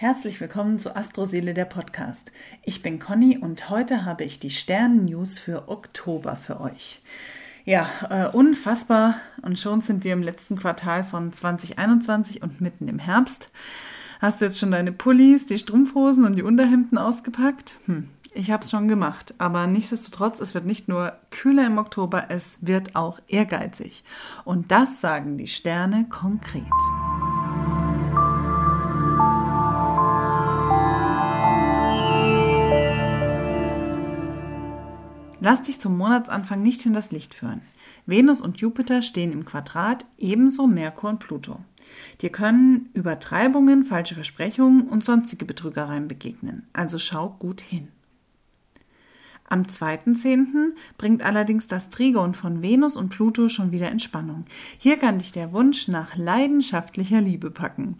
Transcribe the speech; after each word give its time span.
Herzlich 0.00 0.40
willkommen 0.40 0.78
zu 0.78 0.94
Astroseele 0.94 1.54
der 1.54 1.64
Podcast. 1.64 2.30
Ich 2.62 2.82
bin 2.82 3.00
Conny 3.00 3.36
und 3.36 3.68
heute 3.68 4.04
habe 4.04 4.22
ich 4.22 4.38
die 4.38 4.50
Sternen-News 4.50 5.40
für 5.40 5.68
Oktober 5.68 6.36
für 6.36 6.60
euch. 6.60 7.02
Ja, 7.64 7.88
äh, 8.08 8.28
unfassbar 8.28 9.16
und 9.42 9.58
schon 9.58 9.80
sind 9.80 10.04
wir 10.04 10.12
im 10.12 10.22
letzten 10.22 10.56
Quartal 10.56 11.02
von 11.02 11.32
2021 11.32 12.44
und 12.44 12.60
mitten 12.60 12.86
im 12.86 13.00
Herbst. 13.00 13.50
Hast 14.20 14.40
du 14.40 14.44
jetzt 14.44 14.60
schon 14.60 14.70
deine 14.70 14.92
Pullis, 14.92 15.46
die 15.46 15.58
Strumpfhosen 15.58 16.24
und 16.24 16.36
die 16.36 16.44
Unterhemden 16.44 16.96
ausgepackt? 16.96 17.74
Hm, 17.86 18.08
ich 18.32 18.52
habe 18.52 18.62
es 18.62 18.70
schon 18.70 18.86
gemacht, 18.86 19.34
aber 19.38 19.66
nichtsdestotrotz, 19.66 20.38
es 20.38 20.54
wird 20.54 20.64
nicht 20.64 20.86
nur 20.86 21.14
kühler 21.32 21.66
im 21.66 21.78
Oktober, 21.78 22.26
es 22.28 22.58
wird 22.60 22.94
auch 22.94 23.18
ehrgeizig. 23.26 24.04
Und 24.44 24.70
das 24.70 25.00
sagen 25.00 25.38
die 25.38 25.48
Sterne 25.48 26.06
konkret. 26.08 26.62
Lass 35.48 35.62
dich 35.62 35.80
zum 35.80 35.96
Monatsanfang 35.96 36.62
nicht 36.62 36.84
in 36.84 36.92
das 36.92 37.10
Licht 37.10 37.32
führen. 37.32 37.62
Venus 38.04 38.42
und 38.42 38.60
Jupiter 38.60 39.00
stehen 39.00 39.32
im 39.32 39.46
Quadrat, 39.46 40.04
ebenso 40.18 40.66
Merkur 40.66 41.08
und 41.08 41.20
Pluto. 41.20 41.60
Dir 42.20 42.28
können 42.28 42.90
Übertreibungen, 42.92 43.84
falsche 43.84 44.14
Versprechungen 44.14 44.82
und 44.88 45.06
sonstige 45.06 45.46
Betrügereien 45.46 46.06
begegnen, 46.06 46.66
also 46.74 46.98
schau 46.98 47.30
gut 47.38 47.62
hin. 47.62 47.88
Am 49.48 49.62
2.10. 49.62 50.74
bringt 50.98 51.22
allerdings 51.22 51.66
das 51.66 51.88
Trigon 51.88 52.34
von 52.34 52.60
Venus 52.60 52.94
und 52.94 53.08
Pluto 53.08 53.48
schon 53.48 53.72
wieder 53.72 53.88
Entspannung. 53.88 54.44
Hier 54.76 54.98
kann 54.98 55.18
dich 55.18 55.32
der 55.32 55.54
Wunsch 55.54 55.88
nach 55.88 56.14
leidenschaftlicher 56.14 57.22
Liebe 57.22 57.50
packen. 57.50 57.96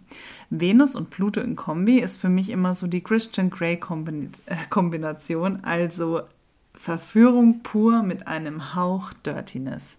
Venus 0.51 0.95
und 0.95 1.09
Pluto 1.09 1.41
in 1.41 1.55
Kombi 1.55 1.97
ist 1.97 2.21
für 2.21 2.29
mich 2.29 2.51
immer 2.51 2.75
so 2.75 2.85
die 2.85 3.01
Christian 3.01 3.49
Grey 3.49 3.73
äh, 3.73 4.55
Kombination, 4.69 5.63
also 5.63 6.21
Verführung 6.79 7.61
pur 7.61 8.03
mit 8.03 8.25
einem 8.25 8.73
Hauch 8.73 9.11
Dirtiness. 9.25 9.97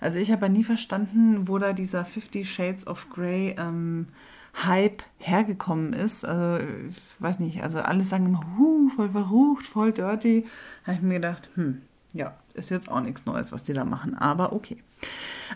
Also 0.00 0.18
ich 0.18 0.32
habe 0.32 0.46
ja 0.46 0.48
nie 0.48 0.64
verstanden, 0.64 1.46
wo 1.46 1.58
da 1.58 1.74
dieser 1.74 2.06
Fifty 2.06 2.46
Shades 2.46 2.86
of 2.86 3.10
Grey 3.10 3.54
ähm, 3.58 4.06
Hype 4.64 5.02
hergekommen 5.18 5.92
ist. 5.92 6.24
Also 6.24 6.64
ich 6.88 6.96
weiß 7.18 7.38
nicht, 7.38 7.62
also 7.62 7.80
alle 7.80 8.04
sagen 8.04 8.26
immer, 8.26 8.44
huh, 8.56 8.88
voll 8.96 9.10
verrucht, 9.10 9.66
voll 9.66 9.92
dirty. 9.92 10.46
Da 10.84 10.92
habe 10.92 10.96
ich 10.96 11.02
mir 11.02 11.14
gedacht, 11.16 11.50
hm, 11.54 11.82
ja, 12.14 12.34
ist 12.54 12.70
jetzt 12.70 12.90
auch 12.90 13.00
nichts 13.00 13.26
Neues, 13.26 13.52
was 13.52 13.62
die 13.62 13.74
da 13.74 13.84
machen, 13.84 14.16
aber 14.16 14.54
okay. 14.54 14.78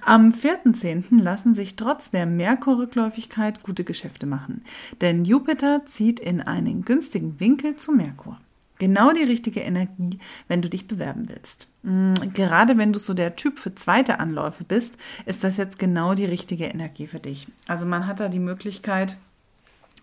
Am 0.05 0.31
4.10. 0.31 1.23
lassen 1.23 1.55
sich 1.55 1.77
trotz 1.77 2.11
der 2.11 2.27
Merkur-Rückläufigkeit 2.27 3.63
gute 3.63 3.85
Geschäfte 3.85 4.27
machen, 4.27 4.63
denn 5.01 5.25
Jupiter 5.25 5.87
zieht 5.87 6.21
in 6.21 6.43
einen 6.43 6.85
günstigen 6.85 7.41
Winkel 7.41 7.77
zu 7.77 7.93
Merkur. 7.93 8.39
Genau 8.79 9.13
die 9.13 9.23
richtige 9.23 9.61
Energie, 9.61 10.19
wenn 10.49 10.63
du 10.63 10.69
dich 10.69 10.87
bewerben 10.87 11.29
willst. 11.29 11.69
Mm, 11.83 12.15
gerade 12.35 12.77
wenn 12.77 12.93
du 12.93 12.99
so 12.99 13.15
der 13.15 13.37
Typ 13.37 13.59
für 13.59 13.75
zweite 13.75 14.21
Anläufe 14.21 14.65
bist, 14.65 14.97
ist 15.25 15.45
das 15.45 15.57
jetzt 15.57 15.79
genau 15.79 16.15
die 16.15 16.27
richtige 16.27 16.67
Energie 16.67 17.07
für 17.07 17.21
dich. 17.21 17.47
Also 17.67 17.87
man 17.87 18.07
hat 18.07 18.21
da 18.21 18.29
die 18.29 18.39
Möglichkeit, 18.39 19.17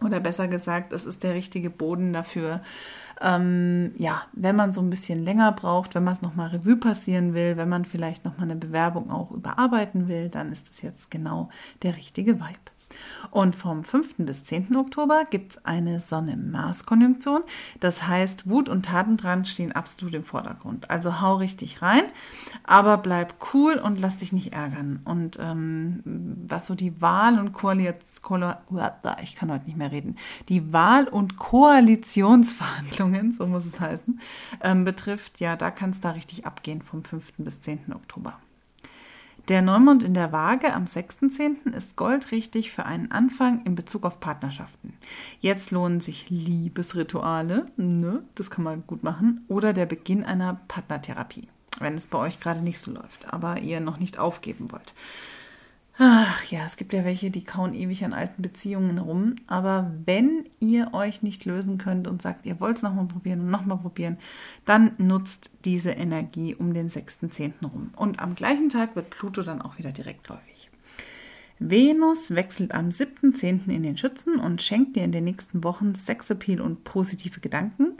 oder 0.02 0.20
besser 0.20 0.48
gesagt, 0.48 0.92
es 0.92 1.06
ist 1.06 1.24
der 1.24 1.34
richtige 1.34 1.70
Boden 1.70 2.14
dafür. 2.14 2.62
Ähm, 3.22 3.94
ja, 3.98 4.24
wenn 4.34 4.56
man 4.56 4.74
so 4.74 4.82
ein 4.82 4.90
bisschen 4.90 5.24
länger 5.24 5.52
braucht, 5.52 5.96
wenn 5.96 6.04
man 6.04 6.14
es 6.14 6.22
nochmal 6.22 6.50
Revue 6.50 6.78
passieren 6.78 7.34
will, 7.34 7.58
wenn 7.58 7.70
man 7.70 7.86
vielleicht 7.86 8.26
nochmal 8.26 8.50
eine 8.50 8.56
Bewerbung 8.56 9.12
auch 9.12 9.32
überarbeiten 9.32 10.08
will, 10.08 10.30
dann 10.30 10.52
ist 10.52 10.70
es 10.72 10.82
jetzt 10.82 11.12
genau 11.12 11.50
der 11.84 11.96
richtige 11.96 12.40
Vibe. 12.40 12.73
Und 13.32 13.56
vom 13.56 13.84
5. 13.84 14.16
bis 14.18 14.44
10. 14.44 14.76
Oktober 14.76 15.26
gibt 15.30 15.54
es 15.54 15.66
eine 15.66 16.00
Sonne-Mars-Konjunktion. 16.00 17.42
Das 17.80 18.08
heißt, 18.08 18.50
Wut 18.50 18.70
und 18.70 18.86
Tatendrang 18.86 19.46
stehen 19.46 19.72
absolut 19.72 20.14
im 20.14 20.24
Vordergrund. 20.24 20.90
Also 20.90 21.22
hau 21.22 21.36
richtig 21.36 21.82
rein, 21.82 22.04
aber 22.64 22.98
bleib 22.98 23.36
cool 23.54 23.76
und 23.76 24.00
lass 24.00 24.18
dich 24.18 24.34
nicht 24.34 24.54
ärgern. 24.54 25.00
Und 25.06 25.38
ähm, 25.40 26.02
was 26.48 26.68
so 26.68 26.76
die 26.76 27.02
Wahl- 27.02 27.40
und 27.40 27.54
Koalition, 27.54 28.44
ich 29.22 29.36
kann 29.36 29.52
heute 29.52 29.66
nicht 29.66 29.78
mehr 29.78 29.92
reden, 29.92 30.18
die 30.50 30.72
Wahl- 30.74 31.08
und 31.08 31.38
Koalitionsverhandlungen, 31.38 33.32
so 33.34 33.48
muss 33.48 33.66
es 33.66 33.80
heißen, 33.80 34.20
ähm, 34.62 34.84
betrifft, 34.86 35.40
ja, 35.40 35.56
da 35.56 35.72
kann 35.72 35.92
es 35.92 36.02
da 36.02 36.12
richtig 36.12 36.46
abgehen 36.46 36.82
vom 36.82 37.04
5. 37.04 37.34
bis 37.38 37.62
10. 37.62 37.94
Oktober. 37.94 38.38
Der 39.50 39.62
Neumond 39.62 40.04
in 40.04 40.14
der 40.14 40.32
Waage 40.32 40.74
am 40.74 40.86
6.10. 40.86 41.74
ist 41.76 41.98
goldrichtig 41.98 42.72
für 42.72 42.86
einen 42.86 43.12
Anfang 43.12 43.66
in 43.66 43.76
Bezug 43.76 44.06
auf 44.06 44.22
Partnerschaften. 44.22 44.94
Jetzt 45.42 45.72
lohnen 45.72 46.00
sich 46.00 46.30
Liebesrituale, 46.30 47.66
ne, 47.76 48.24
das 48.36 48.50
kann 48.50 48.64
man 48.64 48.88
gut 48.88 49.04
machen, 49.04 49.44
oder 49.50 49.74
der 49.74 49.86
Beginn 49.86 50.24
einer 50.24 50.62
Partnertherapie, 50.70 51.50
wenn 51.80 51.96
es 51.96 52.08
bei 52.08 52.20
euch 52.20 52.40
gerade 52.40 52.62
nicht 52.62 52.80
so 52.80 52.92
läuft, 52.92 53.34
aber 53.34 53.60
ihr 53.60 53.82
noch 53.82 54.00
nicht 54.00 54.18
aufgeben 54.18 54.72
wollt. 54.72 54.94
Ach 56.00 56.44
ja, 56.46 56.66
es 56.66 56.78
gibt 56.78 56.92
ja 56.92 57.06
welche, 57.06 57.30
die 57.30 57.44
kauen 57.44 57.76
ewig 57.76 58.04
an 58.04 58.14
alten 58.14 58.42
Beziehungen 58.42 58.98
rum. 58.98 59.36
Aber 59.46 59.92
wenn 60.06 60.46
ihr 60.60 60.94
euch 60.94 61.22
nicht 61.22 61.46
lösen 61.46 61.78
könnt 61.78 62.08
und 62.08 62.22
sagt, 62.22 62.48
ihr 62.48 62.60
wollt 62.60 62.78
es 62.78 62.84
nochmal 62.84 63.06
probieren 63.06 63.42
und 63.42 63.52
nochmal 63.52 63.78
probieren, 63.78 64.18
dann 64.66 64.94
nutzt 64.98 65.52
diese 65.66 65.92
Energie 65.92 66.56
um 66.56 66.74
den 66.74 66.90
6.10. 66.90 67.62
rum. 67.62 67.92
Und 67.96 68.20
am 68.20 68.34
gleichen 68.34 68.70
Tag 68.70 68.96
wird 68.96 69.12
Pluto 69.12 69.44
dann 69.44 69.62
auch 69.62 69.78
wieder 69.78 69.92
direktläufig. 69.92 70.72
Venus 71.60 72.32
wechselt 72.32 72.74
am 72.74 72.90
7.10. 72.90 73.70
in 73.70 73.84
den 73.84 73.98
Schützen 73.98 74.40
und 74.40 74.64
schenkt 74.64 74.96
dir 74.96 75.04
in 75.04 75.12
den 75.12 75.24
nächsten 75.24 75.64
Wochen 75.64 75.94
Sexappeal 75.94 76.60
und 76.60 76.84
positive 76.84 77.40
Gedanken. 77.40 77.98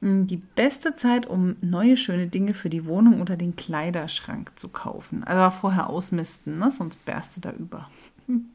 Hm, 0.00 0.26
die 0.26 0.36
beste 0.36 0.96
Zeit, 0.96 1.26
um 1.26 1.56
neue 1.60 1.96
schöne 1.96 2.28
Dinge 2.28 2.54
für 2.54 2.70
die 2.70 2.86
Wohnung 2.86 3.20
oder 3.20 3.36
den 3.36 3.56
Kleiderschrank 3.56 4.52
zu 4.56 4.68
kaufen. 4.68 5.24
Also 5.24 5.56
vorher 5.56 5.90
ausmisten, 5.90 6.58
ne? 6.58 6.70
sonst 6.70 6.98
du 7.06 7.40
da 7.40 7.52
über. 7.52 7.88
Hm. 8.26 8.46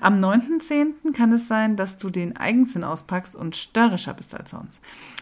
Am 0.00 0.20
9.10. 0.20 1.12
kann 1.14 1.32
es 1.32 1.48
sein, 1.48 1.76
dass 1.76 1.96
du 1.96 2.10
den 2.10 2.36
Eigensinn 2.36 2.84
auspackst 2.84 3.36
und 3.36 3.56
störrischer 3.56 4.14
bist 4.14 4.34
als 4.34 4.50
sonst. 4.50 4.80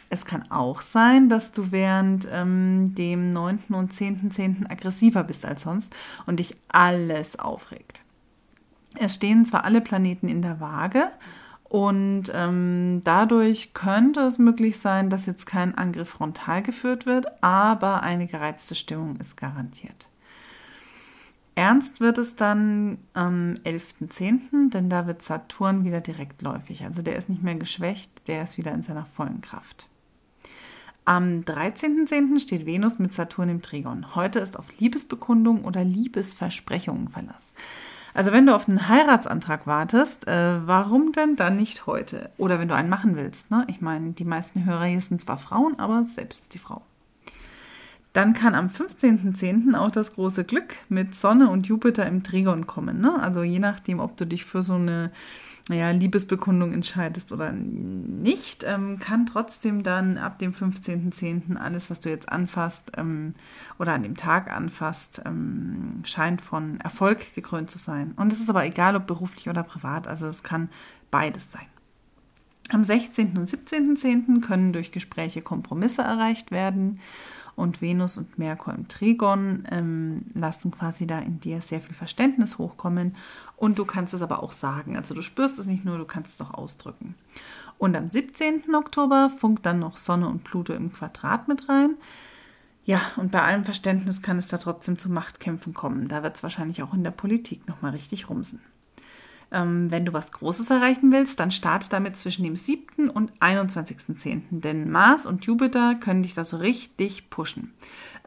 Es 0.09 0.25
kann 0.25 0.51
auch 0.51 0.81
sein, 0.81 1.29
dass 1.29 1.53
du 1.53 1.71
während 1.71 2.27
ähm, 2.33 2.95
dem 2.97 3.31
9. 3.31 3.61
und 3.69 3.93
10.10. 3.93 4.33
.10. 4.33 4.71
aggressiver 4.71 5.23
bist 5.23 5.45
als 5.45 5.63
sonst 5.63 5.95
und 6.27 6.41
dich 6.41 6.57
alles 6.69 7.39
aufregt. 7.39 8.03
Es 8.99 9.15
stehen 9.15 9.45
zwar 9.45 9.65
alle 9.65 9.81
Planeten 9.81 10.29
in 10.29 10.43
der 10.43 10.59
Waage, 10.59 11.11
und 11.71 12.25
ähm, 12.35 13.01
dadurch 13.05 13.75
könnte 13.75 14.23
es 14.23 14.39
möglich 14.39 14.81
sein, 14.81 15.09
dass 15.09 15.27
jetzt 15.27 15.47
kein 15.47 15.73
Angriff 15.77 16.09
frontal 16.09 16.65
geführt 16.65 17.07
wird, 17.07 17.45
aber 17.45 18.03
eine 18.03 18.27
gereizte 18.27 18.75
Stimmung 18.75 19.15
ist 19.21 19.37
garantiert. 19.37 20.09
Ernst 21.55 22.01
wird 22.01 22.19
es 22.19 22.35
dann 22.35 22.99
am 23.13 23.55
11.10., 23.65 24.71
denn 24.71 24.91
da 24.91 25.07
wird 25.07 25.23
Saturn 25.23 25.85
wieder 25.85 26.01
direktläufig. 26.01 26.83
Also 26.83 27.03
der 27.03 27.15
ist 27.15 27.29
nicht 27.29 27.45
mehr 27.45 27.55
geschwächt, 27.55 28.27
der 28.27 28.43
ist 28.43 28.59
wieder 28.59 28.73
in 28.73 28.83
seiner 28.83 29.05
vollen 29.05 29.41
Kraft. 29.41 29.87
Am 31.05 31.43
13.10. 31.43 32.41
steht 32.41 32.67
Venus 32.67 32.99
mit 32.99 33.15
Saturn 33.15 33.49
im 33.49 33.63
Trigon. 33.63 34.17
Heute 34.17 34.41
ist 34.41 34.59
auf 34.59 34.67
Liebesbekundung 34.81 35.65
oder 35.65 35.85
Liebesversprechungen 35.85 37.11
Verlass. 37.11 37.53
Also 38.15 38.33
wenn 38.33 38.47
du 38.47 38.55
auf 38.55 38.69
einen 38.69 38.89
Heiratsantrag 38.89 39.67
wartest, 39.67 40.27
äh, 40.27 40.67
warum 40.67 41.13
denn 41.13 41.37
dann 41.37 41.57
nicht 41.57 41.87
heute? 41.87 42.31
Oder 42.39 42.59
wenn 42.59 42.69
du 42.69 42.75
einen 42.75 42.89
machen 42.89 43.17
willst. 43.17 43.51
Ne? 43.51 43.65
Ich 43.69 43.81
meine, 43.81 44.13
die 44.13 44.25
meisten 44.25 44.65
Hörer 44.65 44.85
hier 44.85 45.01
sind 45.01 45.21
zwar 45.21 45.39
Frauen, 45.39 45.79
aber 45.79 46.05
selbst 46.05 46.43
ist 46.43 46.55
die 46.55 46.59
Frau. 46.59 46.83
Dann 48.13 48.35
kann 48.35 48.55
am 48.55 48.67
15.10. 48.67 49.75
auch 49.77 49.91
das 49.91 50.15
große 50.15 50.45
Glück 50.45 50.75
mit 50.89 51.15
Sonne 51.15 51.49
und 51.49 51.69
Jupiter 51.69 52.07
im 52.07 52.25
Trigon 52.25 52.67
kommen. 52.67 53.01
Ne? 53.01 53.21
Also 53.21 53.43
je 53.43 53.61
nachdem, 53.61 54.01
ob 54.01 54.17
du 54.17 54.27
dich 54.27 54.45
für 54.45 54.63
so 54.63 54.75
eine 54.75 55.13
naja, 55.69 55.91
Liebesbekundung 55.91 56.73
entscheidest 56.73 57.31
oder 57.31 57.53
nicht, 57.53 58.65
ähm, 58.67 58.99
kann 58.99 59.27
trotzdem 59.27 59.85
dann 59.85 60.19
ab 60.19 60.41
dem 60.41 60.53
15.10. 60.53 61.57
alles, 61.57 61.91
was 61.91 62.01
du 62.01 62.11
jetzt 62.11 62.29
anfasst 62.29 62.91
ähm, 62.97 63.35
oder 63.79 63.93
an 63.93 64.03
dem 64.03 64.17
Tag 64.17 64.51
anfasst, 64.51 65.23
ähm, 65.25 66.01
scheint 66.03 66.41
von 66.41 66.81
Erfolg 66.81 67.35
gekrönt 67.37 67.71
zu 67.71 67.79
sein. 67.79 68.15
Und 68.17 68.33
es 68.33 68.41
ist 68.41 68.51
aber 68.51 68.65
egal, 68.65 68.97
ob 68.97 69.07
beruflich 69.07 69.49
oder 69.49 69.63
privat, 69.63 70.09
also 70.09 70.27
es 70.27 70.43
kann 70.43 70.71
beides 71.13 71.53
sein. 71.53 71.67
Am 72.71 72.83
16. 72.83 73.39
und 73.39 73.49
17.10. 73.49 74.41
können 74.41 74.73
durch 74.73 74.91
Gespräche 74.91 75.41
Kompromisse 75.43 76.03
erreicht 76.03 76.51
werden 76.51 77.01
und 77.57 77.83
Venus 77.83 78.19
und 78.19 78.39
Merkur 78.39 78.75
im 78.75 78.89
Trigon 78.89 79.67
ähm, 79.71 80.27
lassen 80.35 80.71
quasi 80.71 81.07
da 81.07 81.19
in 81.19 81.41
dir 81.41 81.61
sehr 81.61 81.81
viel 81.81 81.95
Verständnis 81.95 82.59
hochkommen 82.59 83.17
und 83.57 83.79
du 83.79 83.85
kannst 83.85 84.15
es 84.15 84.23
aber 84.23 84.43
auch 84.43 84.53
sagen. 84.53 84.97
Also 84.97 85.15
du 85.15 85.23
spürst 85.23 85.59
es 85.59 85.67
nicht 85.67 85.85
nur, 85.85 85.99
du 85.99 86.05
kannst 86.05 86.41
es 86.41 86.47
auch 86.47 86.55
ausdrücken. 86.55 87.15
Und 87.79 87.97
am 87.97 88.11
17. 88.11 88.75
Oktober 88.75 89.31
funkt 89.31 89.65
dann 89.65 89.79
noch 89.79 89.97
Sonne 89.97 90.29
und 90.29 90.45
Pluto 90.45 90.73
im 90.75 90.93
Quadrat 90.93 91.49
mit 91.49 91.69
rein. 91.69 91.97
Ja, 92.85 93.01
und 93.17 93.31
bei 93.31 93.43
allem 93.43 93.65
Verständnis 93.65 94.23
kann 94.23 94.39
es 94.39 94.49
da 94.49 94.59
trotzdem 94.59 94.99
zu 94.99 95.11
Machtkämpfen 95.11 95.75
kommen. 95.75 96.09
Da 96.09 96.23
wird 96.23 96.37
es 96.37 96.43
wahrscheinlich 96.43 96.83
auch 96.83 96.93
in 96.93 97.05
der 97.05 97.11
Politik 97.11 97.69
nochmal 97.69 97.93
richtig 97.93 98.29
rumsen. 98.29 98.61
Ähm, 99.53 99.91
wenn 99.91 100.05
du 100.05 100.13
was 100.13 100.31
Großes 100.31 100.71
erreichen 100.71 101.11
willst, 101.11 101.41
dann 101.41 101.51
starte 101.51 101.89
damit 101.89 102.17
zwischen 102.17 102.45
dem 102.45 102.55
7. 102.55 103.11
und 103.11 103.33
21.10., 103.41 104.43
denn 104.51 104.91
Mars 104.91 105.27
und 105.27 105.45
Jupiter 105.45 105.97
können 105.97 106.23
dich 106.23 106.35
da 106.35 106.45
so 106.45 106.59
richtig 106.59 107.31
pushen, 107.31 107.73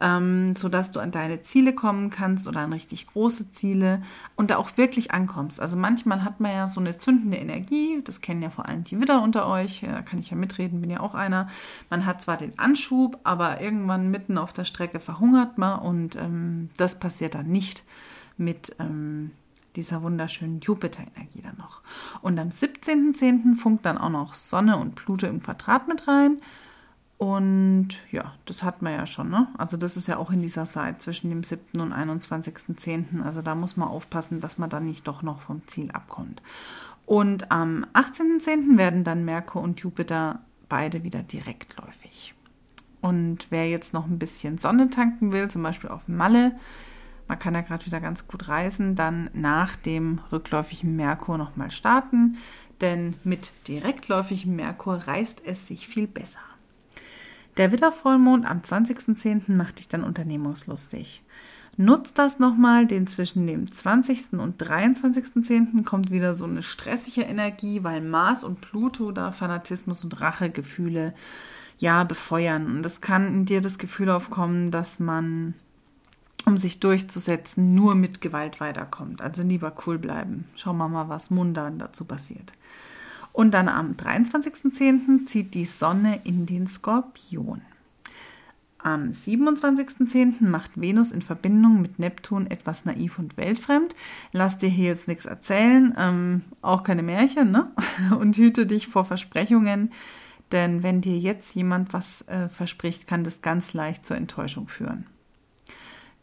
ähm, 0.01 0.55
sodass 0.57 0.91
du 0.91 0.99
an 0.99 1.11
deine 1.11 1.41
Ziele 1.41 1.73
kommen 1.73 2.09
kannst 2.09 2.45
oder 2.45 2.59
an 2.59 2.73
richtig 2.73 3.07
große 3.07 3.51
Ziele 3.51 4.01
und 4.35 4.51
da 4.51 4.57
auch 4.57 4.75
wirklich 4.75 5.11
ankommst. 5.11 5.61
Also 5.61 5.77
manchmal 5.77 6.25
hat 6.25 6.41
man 6.41 6.51
ja 6.51 6.67
so 6.67 6.81
eine 6.81 6.97
zündende 6.97 7.37
Energie, 7.37 8.01
das 8.03 8.19
kennen 8.19 8.41
ja 8.41 8.49
vor 8.49 8.67
allem 8.67 8.83
die 8.83 8.99
Widder 8.99 9.21
unter 9.21 9.47
euch, 9.47 9.79
da 9.81 10.01
kann 10.01 10.19
ich 10.19 10.29
ja 10.29 10.35
mitreden, 10.35 10.81
bin 10.81 10.89
ja 10.89 10.99
auch 10.99 11.15
einer. 11.15 11.47
Man 11.89 12.05
hat 12.05 12.21
zwar 12.21 12.35
den 12.35 12.59
Anschub, 12.59 13.17
aber 13.23 13.61
irgendwann 13.61 14.11
mitten 14.11 14.37
auf 14.37 14.51
der 14.51 14.65
Strecke 14.65 14.99
verhungert 14.99 15.57
man 15.57 15.79
und 15.79 16.17
ähm, 16.17 16.69
das 16.75 16.99
passiert 16.99 17.35
dann 17.35 17.47
nicht 17.47 17.83
mit 18.35 18.75
ähm, 18.79 19.31
dieser 19.75 20.01
wunderschönen 20.01 20.59
Jupiter-Energie 20.59 21.41
dann 21.41 21.57
noch. 21.57 21.81
Und 22.21 22.39
am 22.39 22.49
17.10. 22.49 23.57
funkt 23.57 23.85
dann 23.85 23.97
auch 23.97 24.09
noch 24.09 24.33
Sonne 24.33 24.77
und 24.77 24.95
Pluto 24.95 25.27
im 25.27 25.41
Quadrat 25.41 25.87
mit 25.87 26.07
rein. 26.07 26.37
Und 27.17 27.89
ja, 28.11 28.33
das 28.45 28.63
hat 28.63 28.81
man 28.81 28.93
ja 28.93 29.05
schon, 29.05 29.29
ne? 29.29 29.47
Also 29.57 29.77
das 29.77 29.95
ist 29.95 30.07
ja 30.07 30.17
auch 30.17 30.31
in 30.31 30.41
dieser 30.41 30.65
Zeit 30.65 31.01
zwischen 31.01 31.29
dem 31.29 31.43
7. 31.43 31.79
und 31.79 31.93
21.10. 31.93 33.23
Also 33.23 33.41
da 33.41 33.55
muss 33.55 33.77
man 33.77 33.87
aufpassen, 33.87 34.41
dass 34.41 34.57
man 34.57 34.69
dann 34.69 34.85
nicht 34.85 35.07
doch 35.07 35.21
noch 35.21 35.39
vom 35.39 35.61
Ziel 35.67 35.91
abkommt. 35.91 36.41
Und 37.05 37.51
am 37.51 37.85
18.10. 37.93 38.77
werden 38.77 39.03
dann 39.03 39.25
Merkur 39.25 39.61
und 39.61 39.79
Jupiter 39.79 40.39
beide 40.69 41.03
wieder 41.03 41.23
direktläufig. 41.23 42.33
Und 43.01 43.47
wer 43.49 43.69
jetzt 43.69 43.93
noch 43.93 44.05
ein 44.05 44.19
bisschen 44.19 44.57
Sonne 44.57 44.89
tanken 44.89 45.31
will, 45.31 45.49
zum 45.49 45.61
Beispiel 45.61 45.89
auf 45.89 46.07
Malle, 46.07 46.53
man 47.27 47.39
kann 47.39 47.53
ja 47.53 47.61
gerade 47.61 47.85
wieder 47.85 47.99
ganz 47.99 48.27
gut 48.27 48.47
reisen, 48.47 48.95
dann 48.95 49.29
nach 49.33 49.75
dem 49.75 50.19
rückläufigen 50.31 50.95
Merkur 50.95 51.37
nochmal 51.37 51.71
starten, 51.71 52.37
denn 52.81 53.15
mit 53.23 53.51
direktläufigem 53.67 54.55
Merkur 54.55 54.95
reist 55.07 55.41
es 55.45 55.67
sich 55.67 55.87
viel 55.87 56.07
besser. 56.07 56.39
Der 57.57 57.71
Widdervollmond 57.71 58.45
am 58.45 58.59
20.10. 58.59 59.51
macht 59.55 59.79
dich 59.79 59.87
dann 59.87 60.03
unternehmungslustig. 60.03 61.23
Nutzt 61.75 62.19
das 62.19 62.37
nochmal, 62.37 62.85
denn 62.85 63.07
zwischen 63.07 63.47
dem 63.47 63.71
20. 63.71 64.33
und 64.33 64.61
23.10. 64.61 65.83
kommt 65.83 66.11
wieder 66.11 66.35
so 66.35 66.45
eine 66.45 66.61
stressige 66.61 67.21
Energie, 67.21 67.83
weil 67.83 68.01
Mars 68.01 68.43
und 68.43 68.61
Pluto 68.61 69.11
da 69.11 69.31
Fanatismus 69.31 70.03
und 70.03 70.19
Rachegefühle 70.21 71.13
ja 71.79 72.03
befeuern. 72.03 72.67
Und 72.67 72.85
es 72.85 73.01
kann 73.01 73.27
in 73.27 73.45
dir 73.45 73.61
das 73.61 73.79
Gefühl 73.79 74.09
aufkommen, 74.09 74.69
dass 74.69 74.99
man 74.99 75.55
um 76.45 76.57
sich 76.57 76.79
durchzusetzen, 76.79 77.75
nur 77.75 77.95
mit 77.95 78.21
Gewalt 78.21 78.59
weiterkommt. 78.59 79.21
Also 79.21 79.43
lieber 79.43 79.73
cool 79.85 79.97
bleiben. 79.97 80.45
Schauen 80.55 80.77
wir 80.77 80.89
mal, 80.89 81.09
was 81.09 81.29
mundan 81.29 81.79
dazu 81.79 82.05
passiert. 82.05 82.53
Und 83.31 83.51
dann 83.53 83.67
am 83.67 83.93
23.10. 83.93 85.25
zieht 85.25 85.53
die 85.53 85.65
Sonne 85.65 86.21
in 86.23 86.45
den 86.45 86.67
Skorpion. 86.67 87.61
Am 88.77 89.11
27.10. 89.11 90.45
macht 90.45 90.79
Venus 90.79 91.13
in 91.13 91.21
Verbindung 91.21 91.81
mit 91.81 91.99
Neptun 91.99 92.47
etwas 92.47 92.83
naiv 92.83 93.17
und 93.17 93.37
weltfremd. 93.37 93.95
Lass 94.33 94.57
dir 94.57 94.67
hier 94.67 94.87
jetzt 94.87 95.07
nichts 95.07 95.25
erzählen, 95.25 95.95
ähm, 95.97 96.41
auch 96.61 96.83
keine 96.83 97.01
Märchen, 97.01 97.49
ne? 97.49 97.71
Und 98.19 98.35
hüte 98.35 98.65
dich 98.65 98.87
vor 98.87 99.05
Versprechungen, 99.05 99.93
denn 100.51 100.83
wenn 100.83 100.99
dir 100.99 101.17
jetzt 101.17 101.55
jemand 101.55 101.93
was 101.93 102.27
äh, 102.27 102.49
verspricht, 102.49 103.07
kann 103.07 103.23
das 103.23 103.41
ganz 103.41 103.73
leicht 103.73 104.05
zur 104.05 104.17
Enttäuschung 104.17 104.67
führen. 104.67 105.05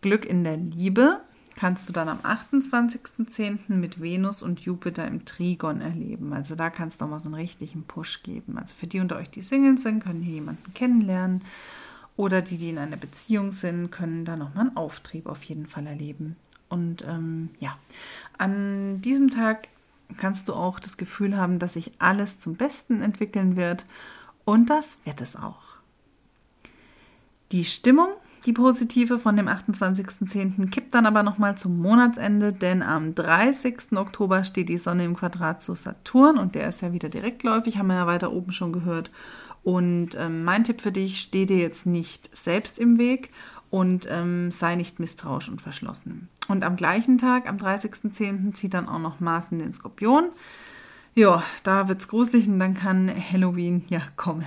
Glück 0.01 0.25
in 0.25 0.45
der 0.45 0.57
Liebe 0.57 1.21
kannst 1.57 1.89
du 1.89 1.93
dann 1.93 2.09
am 2.09 2.21
28.10. 2.21 3.59
mit 3.69 4.01
Venus 4.01 4.43
und 4.43 4.61
Jupiter 4.61 5.07
im 5.07 5.27
Trigon 5.27 5.83
erleben. 5.83 6.33
Also 6.33 6.55
da 6.55 6.71
kannst 6.71 7.01
du 7.01 7.05
auch 7.05 7.11
mal 7.11 7.19
so 7.19 7.29
einen 7.29 7.35
richtigen 7.35 7.83
Push 7.83 8.23
geben. 8.23 8.57
Also 8.57 8.75
für 8.75 8.87
die 8.87 9.01
unter 9.01 9.17
euch, 9.17 9.31
die 9.31 9.43
Single 9.43 9.77
sind, 9.77 10.03
können 10.03 10.23
hier 10.23 10.35
jemanden 10.35 10.73
kennenlernen. 10.73 11.45
Oder 12.17 12.41
die, 12.41 12.57
die 12.57 12.71
in 12.71 12.79
einer 12.79 12.97
Beziehung 12.97 13.53
sind, 13.53 13.91
können 13.91 14.25
da 14.25 14.37
nochmal 14.37 14.69
einen 14.69 14.77
Auftrieb 14.77 15.27
auf 15.27 15.43
jeden 15.45 15.67
Fall 15.67 15.87
erleben. 15.87 16.37
Und 16.71 17.05
ähm, 17.07 17.51
ja, 17.59 17.77
an 18.39 19.03
diesem 19.03 19.29
Tag 19.29 19.69
kannst 20.17 20.49
du 20.49 20.55
auch 20.55 20.81
das 20.81 20.97
Gefühl 20.97 21.37
haben, 21.37 21.59
dass 21.59 21.75
sich 21.75 21.93
alles 21.99 22.39
zum 22.39 22.57
Besten 22.57 23.03
entwickeln 23.03 23.57
wird. 23.57 23.85
Und 24.45 24.71
das 24.71 24.99
wird 25.05 25.21
es 25.21 25.37
auch. 25.37 25.63
Die 27.53 27.65
Stimmung 27.65 28.11
die 28.47 28.53
positive 28.53 29.19
von 29.19 29.37
dem 29.37 29.49
28.10. 29.49 30.71
kippt 30.71 30.95
dann 30.95 31.07
aber 31.07 31.23
nochmal 31.23 31.59
zum 31.59 31.81
Monatsende, 31.81 32.53
denn 32.53 32.83
am 32.83 33.15
30. 33.15 33.93
Oktober 33.97 34.45
steht 34.45 34.69
die 34.69 34.79
Sonne 34.79 35.05
im 35.05 35.17
Quadrat 35.17 35.63
zu 35.63 35.75
Saturn 35.75 36.39
und 36.39 36.55
der 36.55 36.69
ist 36.69 36.81
ja 36.81 36.93
wieder 36.93 37.09
direktläufig, 37.09 37.77
haben 37.77 37.89
wir 37.89 37.97
ja 37.97 38.07
weiter 38.07 38.33
oben 38.33 38.53
schon 38.53 38.73
gehört. 38.73 39.11
Und 39.63 40.15
ähm, 40.19 40.45
mein 40.45 40.65
Tipp 40.65 40.81
für 40.81 40.93
dich, 40.93 41.21
steh 41.21 41.45
dir 41.45 41.59
jetzt 41.59 41.85
nicht 41.85 42.35
selbst 42.35 42.79
im 42.79 42.99
Weg 42.99 43.31
und 43.69 44.09
ähm, 44.11 44.51
sei 44.51 44.75
nicht 44.75 44.99
misstrauisch 44.99 45.49
und 45.49 45.61
verschlossen. 45.61 46.29
Und 46.49 46.65
am 46.65 46.77
gleichen 46.77 47.19
Tag, 47.19 47.49
am 47.49 47.57
30.10., 47.57 48.55
zieht 48.55 48.75
dann 48.75 48.89
auch 48.89 48.99
noch 48.99 49.21
Mars 49.21 49.53
in 49.53 49.59
den 49.59 49.73
Skorpion. 49.73 50.31
Ja, 51.15 51.43
da 51.63 51.89
wird's 51.89 52.09
gruselig 52.09 52.49
und 52.49 52.59
dann 52.59 52.75
kann 52.75 53.11
Halloween 53.11 53.85
ja 53.89 54.01
kommen. 54.17 54.47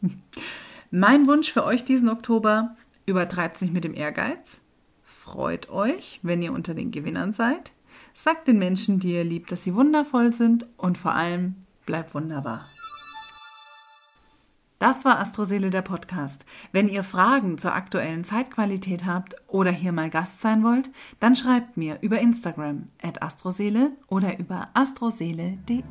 mein 0.90 1.26
Wunsch 1.26 1.52
für 1.52 1.64
euch 1.64 1.84
diesen 1.84 2.08
Oktober, 2.08 2.74
Übertreibt 3.06 3.56
es 3.56 3.62
nicht 3.62 3.74
mit 3.74 3.84
dem 3.84 3.94
Ehrgeiz. 3.94 4.60
Freut 5.02 5.70
euch, 5.70 6.20
wenn 6.22 6.42
ihr 6.42 6.52
unter 6.52 6.74
den 6.74 6.90
Gewinnern 6.90 7.32
seid. 7.32 7.72
Sagt 8.12 8.48
den 8.48 8.58
Menschen, 8.58 9.00
die 9.00 9.12
ihr 9.12 9.24
liebt, 9.24 9.50
dass 9.52 9.64
sie 9.64 9.74
wundervoll 9.74 10.32
sind 10.32 10.66
und 10.76 10.98
vor 10.98 11.14
allem 11.14 11.56
bleibt 11.86 12.14
wunderbar. 12.14 12.68
Das 14.78 15.04
war 15.04 15.18
Astroseele 15.18 15.70
der 15.70 15.82
Podcast. 15.82 16.44
Wenn 16.72 16.88
ihr 16.88 17.04
Fragen 17.04 17.58
zur 17.58 17.74
aktuellen 17.74 18.22
Zeitqualität 18.22 19.06
habt 19.06 19.34
oder 19.46 19.70
hier 19.70 19.92
mal 19.92 20.10
Gast 20.10 20.40
sein 20.40 20.62
wollt, 20.62 20.90
dann 21.20 21.36
schreibt 21.36 21.76
mir 21.76 21.98
über 22.02 22.20
Instagram 22.20 22.88
at 23.00 23.22
astroseele 23.22 23.92
oder 24.08 24.38
über 24.38 24.68
astroseele.de. 24.74 25.82